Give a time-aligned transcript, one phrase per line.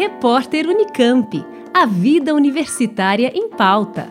[0.00, 1.44] Repórter Unicamp.
[1.74, 4.10] A vida universitária em pauta.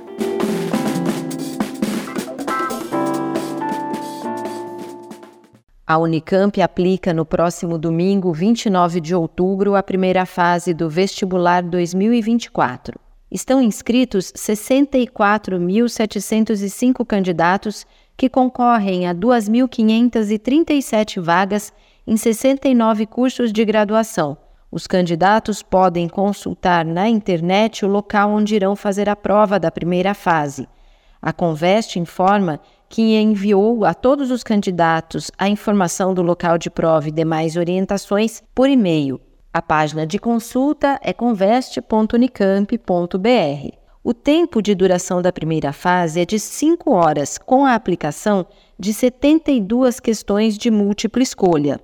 [5.88, 13.00] A Unicamp aplica no próximo domingo, 29 de outubro, a primeira fase do vestibular 2024.
[13.32, 21.74] Estão inscritos 64.705 candidatos que concorrem a 2.537 vagas
[22.06, 24.38] em 69 cursos de graduação
[24.72, 30.14] os candidatos podem consultar na internet o local onde irão fazer a prova da primeira
[30.14, 30.68] fase.
[31.22, 37.10] A Convest informa que enviou a todos os candidatos a informação do local de prova
[37.10, 39.20] e demais orientações por e-mail.
[39.52, 43.78] A página de consulta é convest.unicamp.br.
[44.04, 48.46] O tempo de duração da primeira fase é de 5 horas, com a aplicação
[48.78, 51.82] de 72 questões de múltipla escolha.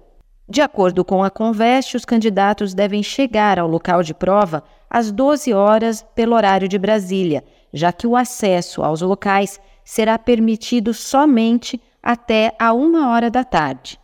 [0.48, 5.52] De acordo com a Conveste, os candidatos devem chegar ao local de prova às 12
[5.54, 7.44] horas pelo horário de Brasília,
[7.74, 14.00] já que o acesso aos locais será permitido somente até a uma hora da tarde.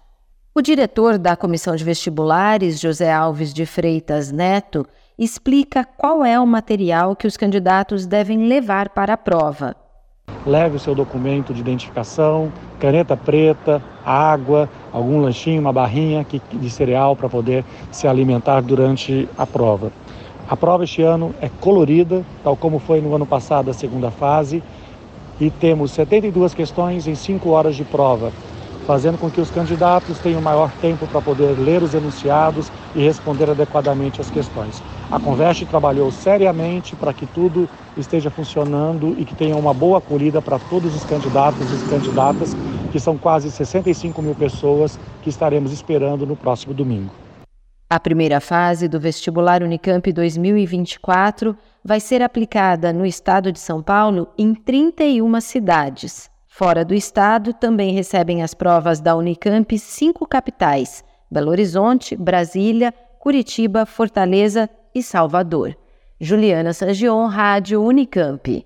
[0.53, 4.85] O diretor da Comissão de Vestibulares, José Alves de Freitas Neto,
[5.17, 9.75] explica qual é o material que os candidatos devem levar para a prova.
[10.45, 17.15] Leve o seu documento de identificação, caneta preta, água, algum lanchinho, uma barrinha de cereal
[17.15, 19.91] para poder se alimentar durante a prova.
[20.49, 24.61] A prova este ano é colorida, tal como foi no ano passado a segunda fase,
[25.39, 28.31] e temos 72 questões em 5 horas de prova
[28.85, 33.49] fazendo com que os candidatos tenham maior tempo para poder ler os enunciados e responder
[33.49, 34.81] adequadamente às questões.
[35.11, 40.41] A Conveste trabalhou seriamente para que tudo esteja funcionando e que tenha uma boa acolhida
[40.41, 42.55] para todos os candidatos e candidatas,
[42.91, 47.11] que são quase 65 mil pessoas que estaremos esperando no próximo domingo.
[47.89, 54.29] A primeira fase do vestibular Unicamp 2024 vai ser aplicada no estado de São Paulo
[54.37, 56.29] em 31 cidades.
[56.47, 63.85] Fora do estado, também recebem as provas da Unicamp cinco capitais: Belo Horizonte, Brasília, Curitiba,
[63.85, 65.75] Fortaleza e Salvador.
[66.19, 68.65] Juliana Sangion, Rádio Unicamp.